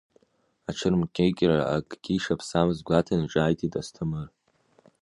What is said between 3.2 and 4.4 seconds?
ҿааиҭит Асҭамыр.